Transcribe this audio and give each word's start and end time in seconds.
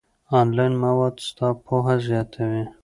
آنلاین 0.39 0.73
مواد 0.83 1.15
ستا 1.27 1.49
پوهه 1.65 1.95
زیاتوي. 2.07 2.63